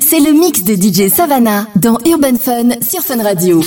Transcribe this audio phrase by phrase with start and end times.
[0.00, 3.62] C'est le mix de DJ Savannah dans Urban Fun sur Fun Radio.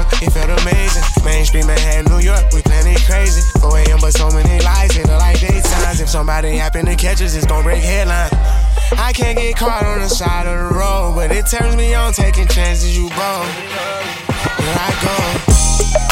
[0.00, 1.24] world, it felt amazing.
[1.24, 3.42] Mainstream Manhattan, New York, we planning crazy.
[3.60, 6.00] 4 a.m., but so many lies in the light daytimes.
[6.00, 8.32] If somebody happen to catch us, it's gonna break headlines.
[8.98, 12.12] I can't get caught on the side of the road, but it turns me on
[12.12, 13.46] taking chances, you bold.
[14.58, 16.09] Here I go.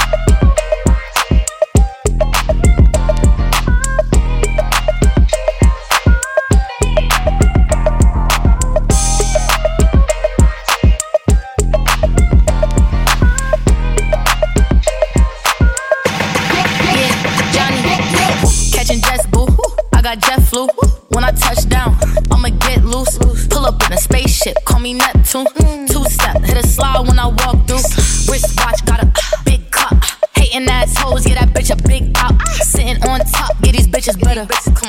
[24.89, 25.47] me Neptune.
[25.87, 27.85] Two step, hit a slide when I walk through.
[28.29, 29.13] Wristwatch, got a
[29.45, 29.97] big cup.
[30.35, 32.35] Hating assholes, get that bitch a big pop.
[32.49, 34.47] Sitting on top, get these bitches better.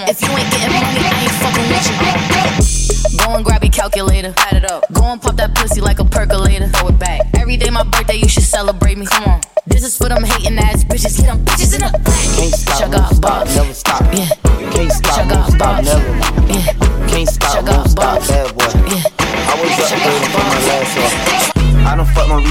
[0.08, 3.18] If you ain't getting money, I ain't fucking with you.
[3.20, 4.86] Go and grab your calculator, add it up.
[4.94, 6.68] Go and pop that pussy like a percolator.
[6.70, 7.22] Throw it back.
[7.36, 9.06] Every day my birthday, you should celebrate me.
[9.06, 9.42] Come on.
[9.66, 11.18] This is for them hating ass bitches.
[11.18, 12.20] Get them bitches in the back.
[12.38, 14.02] Can't stop, stop, never stop.
[14.14, 14.30] Yeah.
[14.72, 16.10] Can't stop, Check stop, never.
[16.54, 17.08] Yeah.
[17.10, 18.49] Can't stop, Check stop, never.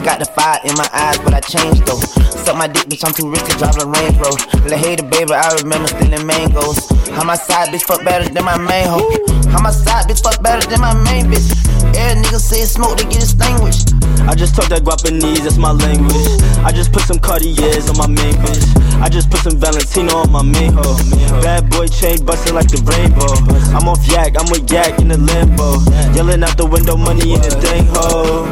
[0.00, 2.00] Still got the fire in my eyes, but I changed though.
[2.40, 4.40] Suck my dick, bitch, I'm too rich to drive a Range Rover.
[4.64, 6.88] Let hater, baby, I remember stealing mangoes.
[7.12, 9.12] How my side bitch fuck better than my main hoe.
[9.52, 11.52] How my side bitch fuck better than my main bitch.
[12.00, 13.92] Every nigga say smoke, they get extinguished.
[14.24, 16.32] I just talk that Guapanese, that's my language.
[16.64, 18.64] I just put some Cartiers on my main bitch.
[19.04, 20.96] I just put some Valentino on my main hoe.
[21.44, 23.36] Bad boy chain bustin' like the rainbow.
[23.76, 25.84] I'm off yak, I'm with yak in the limbo.
[26.16, 28.48] Yelling out the window, money in the thing hoe.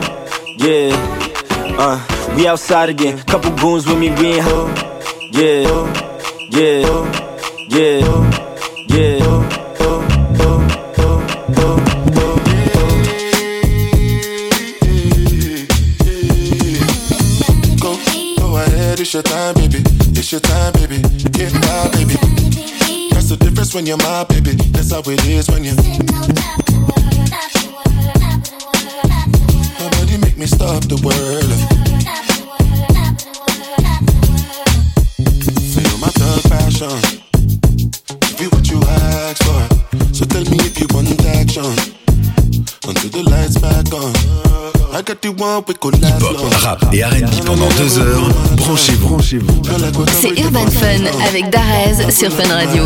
[0.61, 1.18] Yeah,
[1.78, 3.19] uh, we outside again.
[3.25, 4.69] Couple goons with me, we ain't hoe.
[5.31, 5.62] Yeah,
[6.50, 6.83] yeah,
[7.69, 8.00] yeah,
[8.89, 9.49] yeah.
[17.81, 17.94] Go,
[18.38, 19.83] go ahead, it's your time, baby.
[20.19, 20.99] It's your time, baby.
[21.31, 22.15] Get my baby.
[23.12, 24.53] That's the difference when you're my baby.
[24.72, 26.68] That's how it is when you.
[30.49, 31.53] Stop the world.
[35.75, 36.99] Feel my thug passion.
[38.21, 39.63] Give you what you ask for.
[40.15, 41.69] So tell me if you want action.
[42.89, 44.13] Until the lights back on.
[44.99, 45.71] Hip-hop,
[46.63, 48.29] rap et R&B pendant deux heures.
[48.57, 49.09] Branchez-vous.
[49.09, 49.63] Branchez-vous.
[50.21, 52.85] C'est Urban Fun avec Darez sur Fun Radio.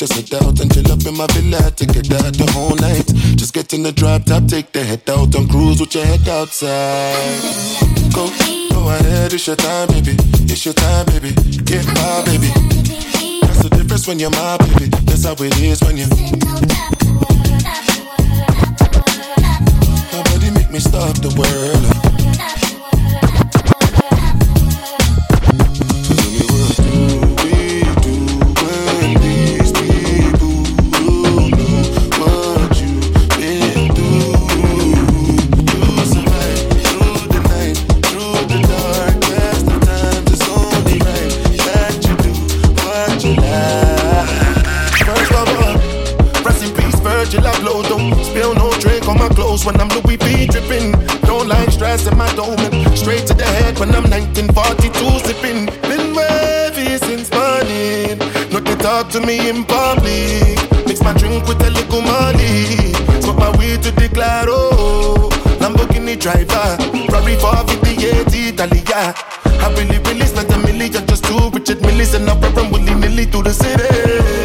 [0.00, 1.70] Just head out and chill up in my villa.
[1.76, 3.04] Take out the whole night.
[3.36, 6.26] Just get in the drop top, take the head out and cruise with your head
[6.26, 7.36] outside.
[8.14, 8.24] Go,
[8.72, 10.16] go ahead, it's your time, baby.
[10.48, 11.32] It's your time, baby.
[11.68, 12.48] Get my baby.
[13.44, 14.88] That's the difference when you're my baby.
[15.04, 16.08] That's how it is when you're.
[20.16, 22.09] Nobody make me stop the world.
[49.64, 50.92] when I'm Louis V dripping.
[51.22, 52.58] Don't like stress in my dome.
[52.96, 55.66] Straight to the head when I'm 1942 sipping.
[55.88, 58.18] Been wavy since morning.
[58.52, 60.56] Not to talk to me in public.
[60.86, 62.94] Mix my drink with a little money.
[63.22, 65.28] Smoke my weed to declare, oh.
[65.60, 66.76] Lamborghini driver.
[67.10, 69.14] Ferrari 458 Italia.
[69.44, 73.44] I really, really spent a million just to Richard Millis and I'm Willy Nilly through
[73.44, 74.39] the city.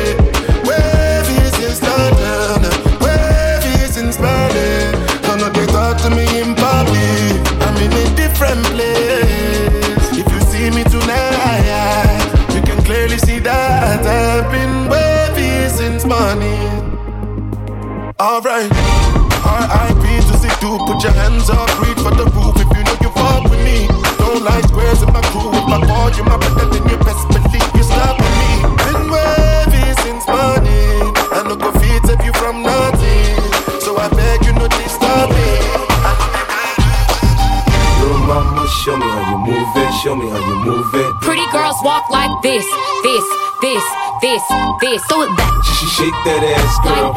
[38.66, 41.14] Show me how you move it, show me how you move it.
[41.22, 42.66] Pretty girls walk like this,
[43.04, 43.26] this,
[43.62, 43.84] this,
[44.22, 44.44] this,
[44.82, 45.04] this.
[45.06, 45.64] Throw it back.
[45.98, 47.14] Shake that ass, girl.
[47.14, 47.16] Like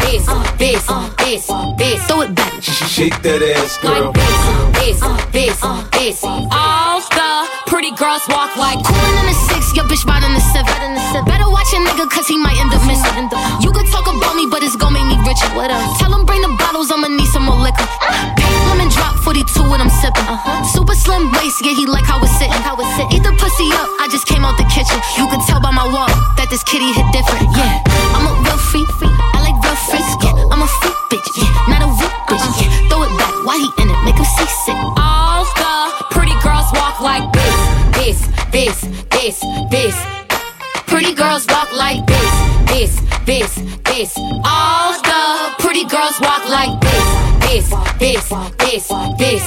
[0.00, 0.26] this,
[0.58, 0.86] this,
[1.18, 1.46] this, this,
[1.78, 2.06] this.
[2.06, 2.62] Throw it back.
[2.62, 4.12] Shake that ass, girl.
[4.12, 4.14] Like
[4.74, 5.00] this,
[5.32, 6.24] this, this, this.
[6.24, 7.29] All the
[7.70, 10.98] pretty girls walk like Coolin' in the six, your bitch riding the seven.
[11.22, 13.30] Better watch a nigga, cause he might end up missing.
[13.62, 15.46] You could talk about me, but it's gon' make me richer.
[16.02, 17.86] Tell him bring the bottles, I'ma need some more liquor.
[18.34, 20.26] Pink lemon drop 42 when I'm sipping.
[20.26, 20.66] Uh-huh.
[20.66, 22.58] Super slim waist, yeah, he like how it's sitting.
[22.66, 23.14] How it's sitting.
[23.14, 24.98] Eat the pussy up, I just came out the kitchen.
[25.14, 26.10] You could tell by my walk
[26.42, 27.46] that this kitty hit different.
[27.54, 28.90] Yeah, uh, I'm a real freak.
[28.98, 30.18] I like real freaks.
[30.26, 31.28] Yeah, I'm a freak bitch.
[31.38, 32.42] Yeah, not a weak bitch.
[32.42, 32.66] Uh-huh.
[32.66, 33.30] Yeah, throw it back.
[33.46, 33.98] Why he in it?
[34.02, 34.74] Make him seasick.
[34.98, 37.22] all the pretty girls walk like
[38.00, 38.80] this, this,
[39.10, 39.96] this, this.
[40.86, 42.32] Pretty girls walk like this,
[42.72, 42.92] this,
[43.26, 43.54] this,
[43.84, 44.16] this.
[44.44, 47.06] All the pretty girls walk like this,
[47.44, 47.68] this,
[47.98, 48.88] this, this,
[49.18, 49.44] this.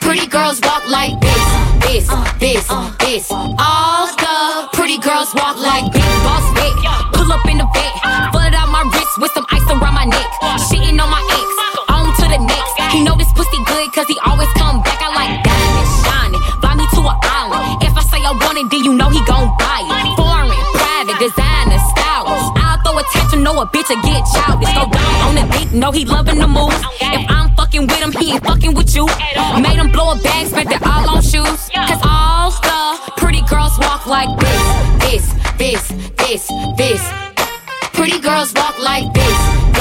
[0.00, 1.44] Pretty girls walk like this,
[1.82, 2.06] this,
[2.38, 2.66] this,
[3.02, 3.26] this.
[3.32, 6.74] All the pretty girls walk like big boss big.
[7.18, 7.92] Pull up in the bed,
[8.30, 10.30] flood out my wrist with some ice around my neck.
[10.70, 11.48] Shitting on my ex,
[11.90, 12.94] on to the next.
[12.94, 14.48] He know this pussy good cause he always
[18.86, 20.14] you know he gon' buy it.
[20.14, 22.46] Foreign, private, designer, stylish.
[22.62, 24.72] I'll throw attention, know a bitch will get childish.
[24.78, 26.72] Go down on the dick, know he loving the move.
[27.00, 29.06] If I'm fucking with him, he ain't fucking with you.
[29.60, 31.68] Made him blow a bag, spent it all on shoes.
[31.74, 34.64] Cause all the pretty girls walk like this,
[35.02, 35.26] this,
[35.58, 35.82] this,
[36.22, 36.46] this,
[36.78, 37.02] this.
[37.92, 39.36] Pretty girls walk like this,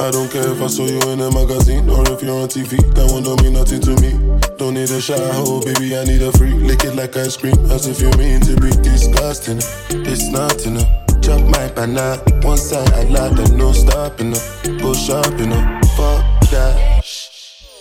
[0.00, 2.78] I don't care if I saw you in a magazine or if you're on TV.
[2.94, 4.14] That one don't mean nothing to me.
[4.56, 5.96] Don't need a shower, oh, baby.
[5.98, 6.54] I need a freak.
[6.54, 9.58] Lick it like ice cream, as if you mean to be disgusting.
[10.06, 10.86] It's not enough.
[11.20, 14.42] Chop my banana, one side I like that no stopping up.
[14.80, 16.22] Go shopping up, fuck
[16.54, 17.04] that.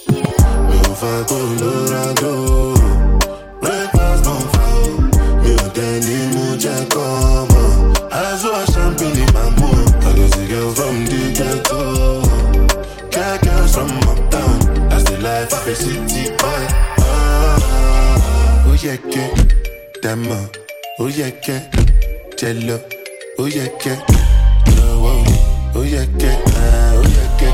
[0.10, 2.77] Mi ò fẹ́ kó lóra tó.
[15.68, 16.64] fait city boy.
[18.66, 20.36] Oh, yeah, que demo.
[21.00, 21.60] Oh, yeah, que
[22.38, 22.80] jello.
[23.38, 23.90] Oh, yeah, que
[25.76, 26.32] Oh, yeah, que
[26.96, 27.48] oh, yeah, que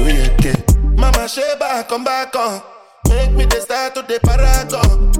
[0.00, 0.52] oh, yeah, que
[0.96, 2.62] Mama Sheba, come back on.
[3.08, 5.12] Make me the start to the paragon.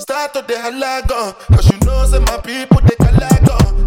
[0.00, 1.34] Start to the halagon.
[1.54, 3.86] Cause you know, say my people, they calagon.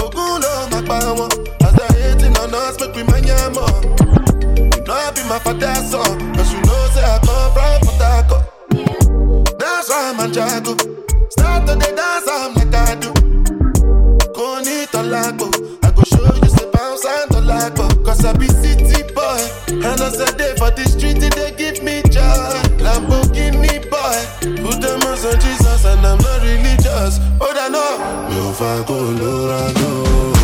[0.00, 1.28] Ogun, no, my.
[1.66, 4.07] As the hate in on us, make me manya more.
[4.98, 9.58] I be my father's son, cause you know say I come from Harcourt.
[9.58, 10.74] That's why I'm a jago.
[11.30, 13.12] Start to dey dance, I'm like I do.
[14.34, 15.50] Go need to lago.
[15.82, 17.88] I go show you say bounce and to lago.
[18.04, 19.40] Cause I be city boy.
[19.68, 22.58] And as I day for the street, they give me joy.
[22.82, 24.18] Lamborghini boy.
[24.62, 27.18] Put the them on Jesus and I'm not religious.
[27.40, 28.34] Oh, I know.
[28.34, 30.37] Yo, Fago, Lorado.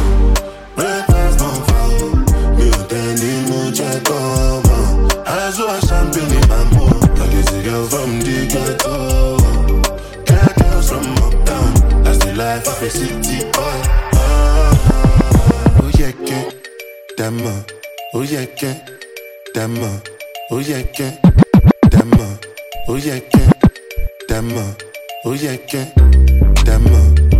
[17.24, 17.64] Dama,
[18.12, 18.76] oyeke,
[19.54, 19.88] dama,
[20.50, 21.08] oyeke,
[21.90, 22.28] dama,
[22.86, 23.44] oyeke,
[24.28, 24.64] dama,
[25.24, 25.86] oyeke,
[26.66, 27.33] dama.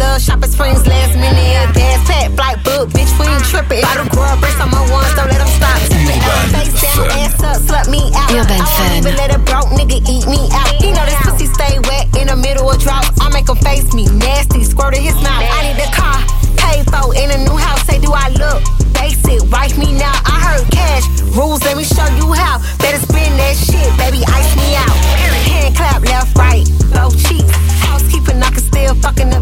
[0.00, 0.20] love
[0.88, 1.68] last minute.
[1.76, 3.44] Gas pack, flight book, bitch, we ain't.
[3.84, 4.08] I don't
[4.58, 4.82] on my
[5.28, 5.76] let them stop.
[6.56, 8.32] Face down, ass up, slut me out.
[8.32, 10.72] I don't even let a broke nigga eat me out.
[10.80, 13.04] He know this pussy stay wet in the middle of drought.
[13.20, 15.44] I make him face me, nasty, squirt in his mouth.
[15.44, 16.18] I need a car,
[16.88, 17.84] for, in a new house.
[17.86, 18.64] Say, do I look
[19.80, 20.12] me now.
[20.24, 21.04] I heard cash
[21.36, 22.58] rules, let me show you how.
[22.78, 23.00] Better
[23.40, 24.96] that shit, baby, ice me out.
[25.48, 26.68] Hand clap left, right.
[27.88, 29.39] Housekeeping, I can still fucking up.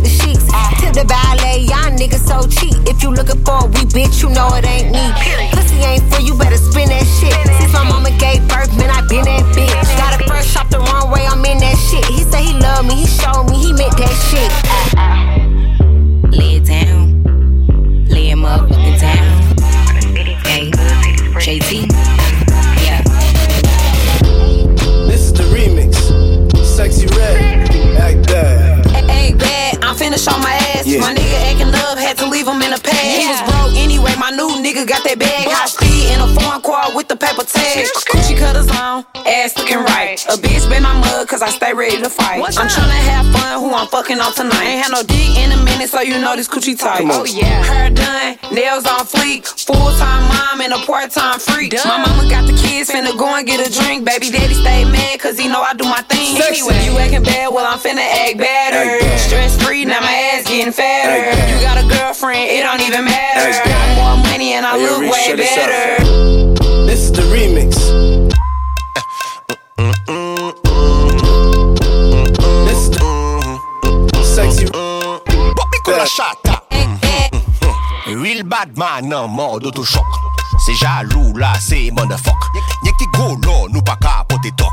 [44.08, 44.64] Fucking on tonight.
[44.64, 46.98] Ain't had no dick in a minute, so you know this coochie tight.
[46.98, 47.20] Come on.
[47.20, 49.44] Oh yeah, hair done, nails on fleek.
[49.66, 51.74] Full time mom and a part time freak.
[51.84, 54.04] My mama got the kids, finna go and get a drink.
[54.04, 56.36] Baby daddy stay mad, cause he know I do my thing.
[56.36, 56.62] Sexy.
[56.62, 59.04] Anyway, you acting bad, well I'm finna act better.
[59.04, 59.20] Act.
[59.20, 61.28] Stress free, now my ass getting fatter.
[61.28, 61.50] Act.
[61.52, 63.44] You got a girlfriend, it don't even matter.
[63.44, 63.68] I bad.
[63.68, 66.47] got more money and I Hey, look way check this better.
[75.98, 76.62] La chata.
[78.06, 80.06] Real bad man mort d'autochoc.
[80.64, 82.36] C'est jaloux là, c'est motherfuck.
[82.84, 83.96] Y'a qui go là, nous pas
[84.56, 84.72] toc.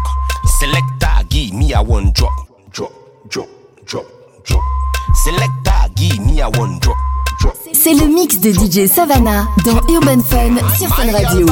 [0.60, 2.32] Selecta, give me a one drop.
[2.74, 2.91] Drop,
[3.29, 3.48] drop,
[3.88, 4.05] drop,
[4.46, 4.62] drop.
[5.24, 6.96] Selecta, give me a one drop.
[7.74, 11.48] C'est le mix de DJ Savannah dans Urban Fun sur Fun Radio.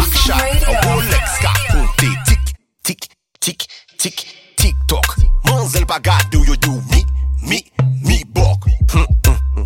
[2.83, 2.99] Tic,
[3.39, 5.05] tic, tic, tic, toc.
[5.45, 6.71] Manzel pa gade ou yo do.
[7.43, 8.32] Hm,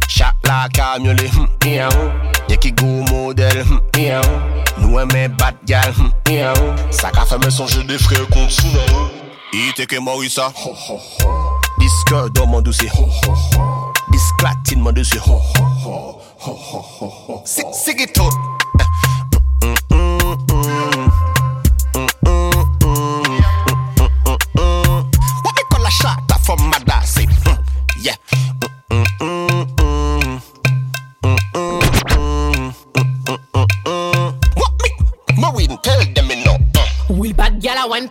[0.07, 2.75] Shot like a muley, hmm, yeah, hmm.
[2.75, 4.81] go model, hmm, yeah, hmm.
[4.81, 6.53] Nous aimons bad gal, hmm, yeah,
[6.91, 9.27] Sa ka femme son jeu de frères contre sous hmm.
[9.53, 11.59] Ite que Morissa, ho ho ho.
[11.79, 13.93] Disque d'homme doucé, ho ho ho.
[14.11, 16.21] Disclatine, mon dessus, ho ho ho.
[16.39, 17.43] Ho ho ho ho.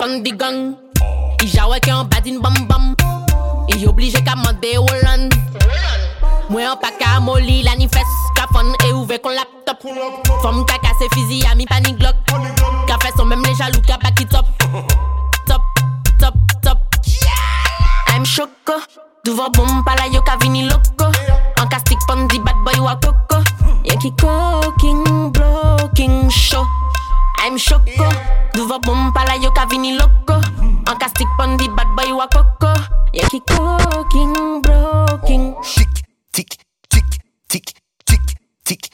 [0.07, 0.79] pang di gang.
[1.43, 2.95] I jawe ki an badin bam bam.
[3.75, 5.27] I oblije ka mande wolan
[6.47, 8.07] Mwen an pa ka moli la ni fes.
[8.39, 9.83] Ka fon e ouve kon laptop.
[10.43, 12.15] Fom ka kase fizi a mi panik glok
[12.87, 14.47] Ka fes an mem le jalou ka baki top.
[15.51, 15.63] Top,
[16.23, 16.79] top, top.
[18.15, 18.79] I'm choko
[19.25, 21.11] Duvan bom pala yo ka vini loko.
[21.59, 23.43] An ka kastik pon di bad boy wakoko
[23.83, 26.66] Yen ki koking, blocking, show.
[27.47, 28.09] I'm choco
[28.55, 32.27] Duvo bom pala yo ka vini loco An ka stick pon di bad boy wa
[32.27, 32.75] coco
[33.15, 36.59] Yon ki cooking, blocking Tick, tick,
[36.91, 37.07] tick,
[37.49, 37.63] tick,
[38.05, 38.21] tick,
[38.65, 38.91] tick.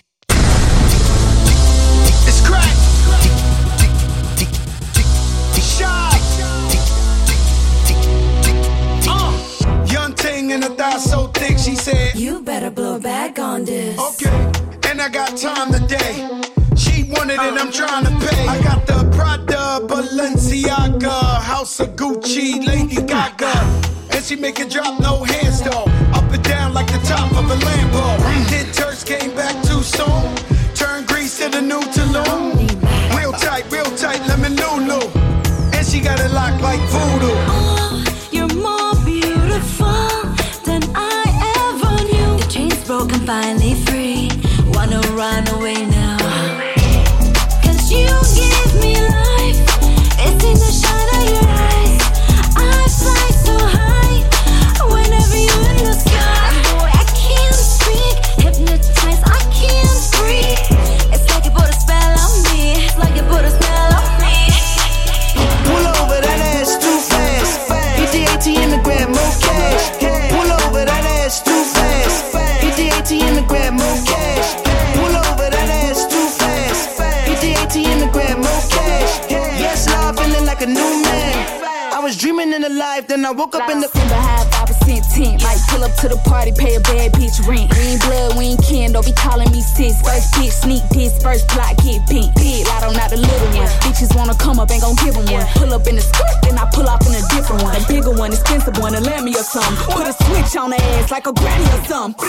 [2.28, 2.76] It's crack.
[3.24, 3.32] Tick,
[3.80, 3.92] tick,
[4.36, 4.52] tick,
[4.92, 5.08] tick,
[5.54, 5.64] tick.
[5.64, 6.12] Shot.
[6.68, 6.84] Tick,
[7.24, 7.40] tick,
[7.88, 8.00] tick,
[8.44, 8.56] tick,
[9.00, 9.08] tick.
[9.08, 9.32] Uh,
[9.86, 12.14] young ting and a thigh so thick, she said.
[12.14, 13.98] You better blow back on this.
[13.98, 14.52] Okay,
[14.90, 16.51] and I got time today.
[17.12, 18.46] Wanted it, I'm trying to pay.
[18.46, 23.52] I got the Prada, Balenciaga, House of Gucci, Lady Gaga.
[24.12, 25.84] And she make it drop, no hands though.
[26.14, 28.04] Up and down like the top of a Lambo.
[28.48, 30.34] Hit turks came back too soon.
[30.74, 32.56] Turn grease to the new Tulum.
[33.16, 35.06] Real tight, real tight, lemon Lulu.
[35.74, 37.36] And she got it locked like voodoo.
[37.54, 40.10] Oh, you're more beautiful
[40.64, 41.22] than I
[41.60, 42.38] ever knew.
[42.42, 43.61] The chain's broken, finally
[83.32, 83.88] I woke up in the.
[83.88, 85.40] December high, 5% tint.
[85.40, 87.72] Might pull up to the party, pay a bad bitch rent.
[87.72, 89.96] We ain't blood, we ain't kin, don't be calling me sis.
[90.04, 92.28] First bitch, sneak this, first plot, get pink.
[92.36, 93.72] Big, I don't not the little one.
[93.80, 95.48] Bitches wanna come up, ain't gon' give them one.
[95.56, 97.72] Pull up in the skirt, then I pull off in a different one.
[97.72, 99.80] A bigger one, expensive one, a land me or something.
[99.80, 102.20] Put a switch on the ass like a granny or something.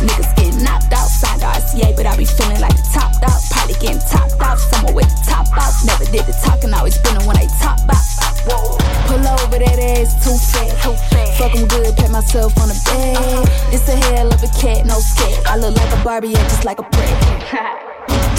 [0.00, 3.40] Niggas getting knocked out, signed RCA, but I be feeling like topped out.
[3.50, 5.72] Probably getting topped out, somewhere with the top out.
[5.84, 8.00] Never did the talking, always been the one they top out.
[9.06, 10.72] Pull over that ass too fat.
[10.82, 11.36] Too fat.
[11.36, 13.16] Fuck good, pat myself on the back.
[13.18, 13.74] Uh-huh.
[13.74, 15.46] It's a hell of a cat, no scat.
[15.46, 17.16] I look like a Barbie and just like a prick.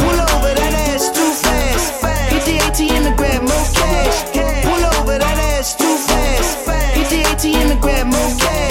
[0.01, 2.01] Pull over that ass too fast.
[2.34, 4.34] Hit the AT in the grab more cash.
[4.65, 6.65] Pull over that ass too fast.
[6.98, 8.70] Hit the AT in the grab more cash.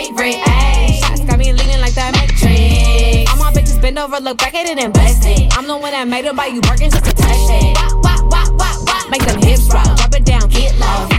[3.93, 5.57] bend over, look back at it, and bust it.
[5.57, 7.75] I'm the one that made her buy you Birkin just to touch it.
[7.75, 9.11] Wop, wop, wop, wop, wop.
[9.11, 11.10] Make them hips rock, drop it down, get low.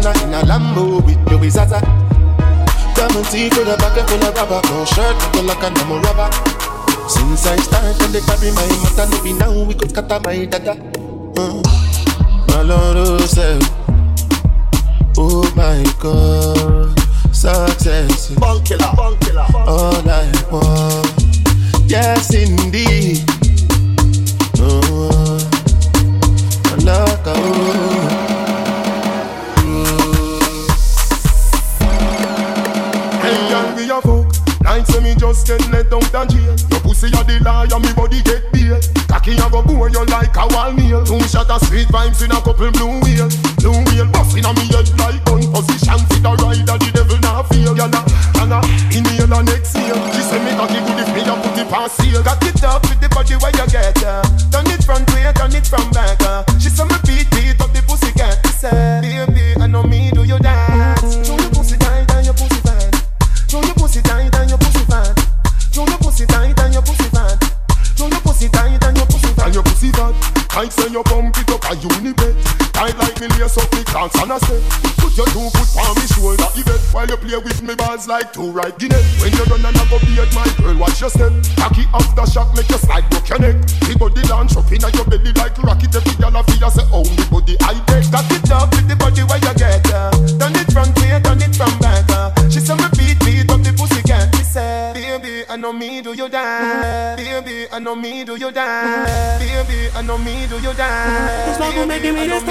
[0.00, 1.80] Ghana in a Lambo with your Zaza.
[2.94, 6.30] Diamond teeth with a bucket full of rubber, no shirt no like a normal rubber.
[7.08, 10.72] Since I started, they carry my mother, maybe now we could cut out my dada.
[10.72, 11.50] Uh.
[11.50, 11.62] Mm.
[12.48, 13.18] My Lord, oh,
[15.18, 16.94] oh my God,
[17.34, 18.30] success.
[18.36, 21.90] Bunkilla, killer, all I want.
[21.90, 23.24] Yes, indeed.
[24.60, 24.80] Oh,
[25.10, 25.18] oh.
[27.26, 27.67] I
[35.28, 36.56] just get let down the jail.
[36.70, 38.80] Your pussy a the liar, me body get beer.
[39.08, 41.04] Cocky a go bore you like a wall nail.
[41.04, 43.28] Two shot of sweet vibes in a couple blue wheel.
[43.60, 45.87] Blue wheel busting on me head like gun position.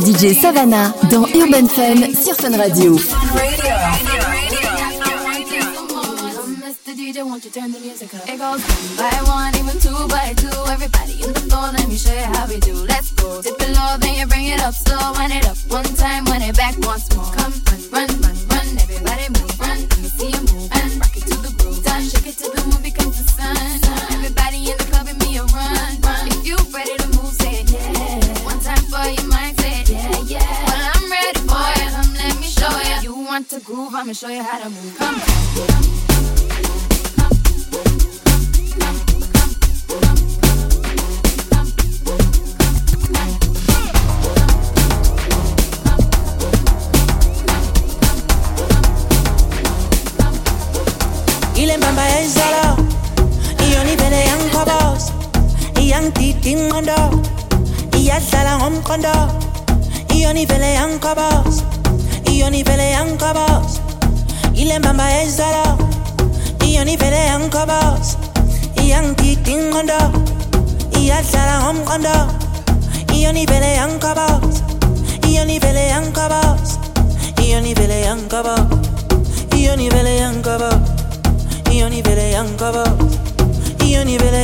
[0.00, 2.96] DJ Savannah dans Urban Fun sur Fun Radio.
[33.74, 34.96] Groove, I'ma show you how to move.
[34.98, 35.84] Come, come.
[52.14, 52.88] yezolo
[53.66, 55.12] iyonivele yangikhobos
[60.12, 61.53] iyangidida
[64.74, 65.64] ile mbamba yezolo
[66.66, 68.08] iyonivele yangikhobos
[68.82, 70.00] iyangidida ingqondo
[70.98, 72.16] iyadlala ngomqondo
[73.14, 74.54] iyonivele yangikhobos
[75.28, 76.68] iyonivele yangikhobos
[77.42, 78.70] iyonivele yangikhobos
[79.56, 80.78] iyonivele yangikhobos
[81.74, 82.84] io ni vele yankaba
[83.86, 84.43] io ni vele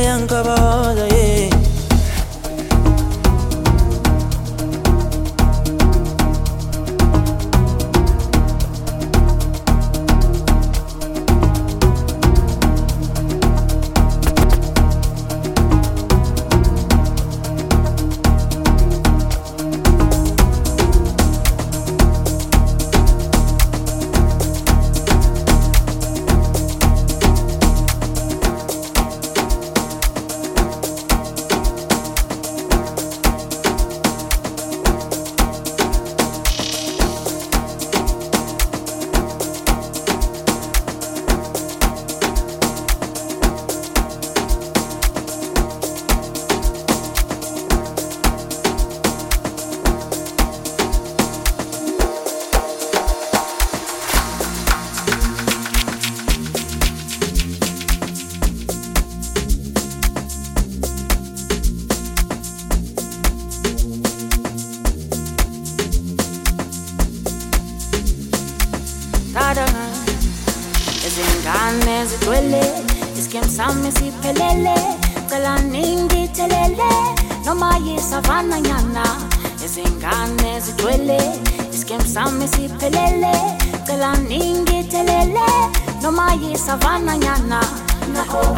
[86.61, 87.61] noma yisavana nyana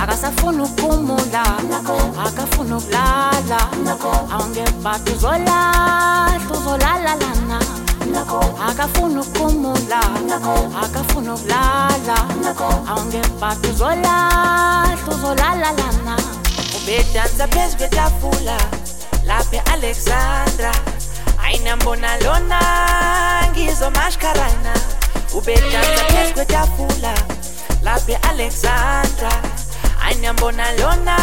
[0.02, 1.44] akasafuna ukumula
[2.26, 3.68] akafuna ukulala
[4.32, 7.60] awungebhada uzolahla uzolalalana
[8.70, 10.00] akafuna ukumula
[10.84, 12.16] akafuna ukulala
[12.88, 16.18] awungebhada uzolahla uzolalalana
[16.78, 18.58] ubedansa phezu kwetafula
[19.26, 20.74] lapha e-alexandra
[21.44, 22.60] ayinambona lona
[23.52, 24.74] ngizomashkarana.
[25.34, 27.14] Ubedansa phezu kwetafula
[27.84, 29.34] lapha e-alexandra
[30.06, 31.18] ayinambona lona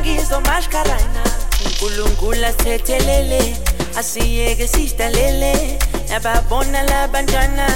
[0.00, 1.22] ngizomashkarana
[1.66, 3.56] unkulunkulu asithethelele
[3.98, 7.66] asiyeke sidalele nababona labantwana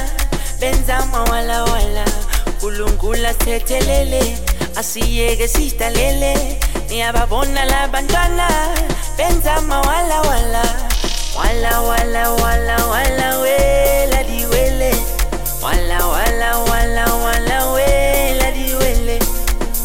[0.60, 2.04] benza mawalawala
[2.46, 4.22] unkulunkulu asithethelele
[4.76, 6.32] asiyeke sidalele
[6.88, 8.48] niyababona labantwana
[9.16, 10.64] benza mawalawala
[11.38, 14.92] wala wala wala wala wela diwele
[15.62, 17.49] wala wala wala wala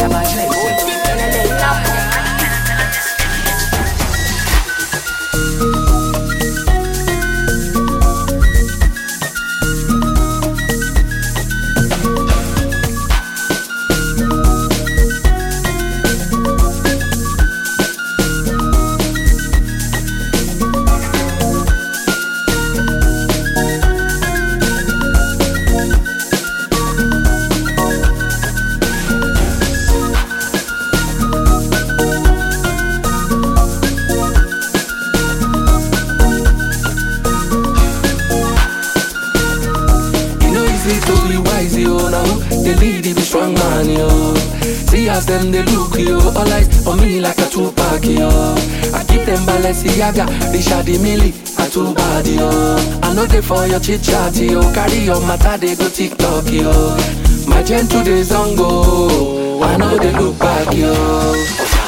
[0.00, 2.09] Sabatri bulum, pelele,
[45.72, 48.28] look you All eyes on me like a Tupac yo.
[48.94, 52.48] I keep them Balenciaga, Richard Mille a too bad yo.
[53.02, 54.60] I know they for your chit chat yo.
[54.72, 56.96] Carry your matter they go TikTok yo.
[57.46, 57.86] My gen
[58.32, 59.62] on go.
[59.62, 61.79] I know they look back yo.